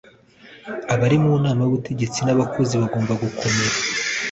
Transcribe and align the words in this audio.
Abari 0.93 1.17
mu 1.23 1.31
nama 1.43 1.61
y 1.63 1.69
ubutegetsi 1.71 2.19
n 2.23 2.29
abakozi 2.33 2.73
bagomba 2.81 3.13
gukomera 3.21 3.75